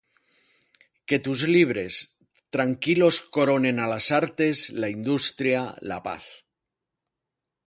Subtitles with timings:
[1.11, 1.99] Que tus libres,
[2.57, 6.31] tranquilos coronen a las artes, la industria, la paz